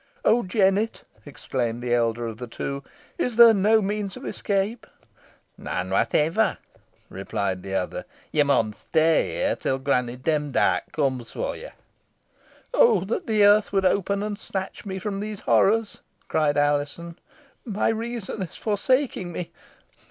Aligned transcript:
"Oh, 0.25 0.41
Jennet!" 0.41 1.03
exclaimed 1.27 1.83
the 1.83 1.93
elder 1.93 2.25
of 2.25 2.37
the 2.37 2.47
two, 2.47 2.83
"is 3.19 3.35
there 3.35 3.53
no 3.53 3.83
means 3.83 4.17
of 4.17 4.25
escape?" 4.25 4.87
"None 5.59 5.91
whatever," 5.91 6.57
replied 7.07 7.61
the 7.61 7.75
other. 7.75 8.05
"Yo 8.31 8.43
mun 8.43 8.73
stay 8.73 9.33
here 9.35 9.55
till 9.55 9.77
Granny 9.77 10.15
Demdike 10.15 10.91
cums 10.91 11.31
fo 11.33 11.53
ye." 11.53 11.69
"Oh! 12.73 13.01
that 13.03 13.27
the 13.27 13.45
earth 13.45 13.71
would 13.71 13.85
open 13.85 14.23
and 14.23 14.39
snatch 14.39 14.87
me 14.87 14.97
from 14.97 15.19
these 15.19 15.41
horrors," 15.41 16.01
cried 16.27 16.57
Alizon. 16.57 17.19
"My 17.63 17.89
reason 17.89 18.41
is 18.41 18.55
forsaking 18.57 19.31
me. 19.31 19.51